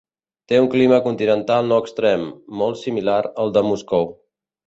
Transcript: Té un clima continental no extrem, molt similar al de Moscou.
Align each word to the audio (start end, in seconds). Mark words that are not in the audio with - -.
Té 0.51 0.59
un 0.61 0.69
clima 0.75 0.97
continental 1.07 1.69
no 1.71 1.77
extrem, 1.83 2.25
molt 2.61 2.81
similar 2.85 3.21
al 3.43 3.53
de 3.59 3.63
Moscou. 3.71 4.13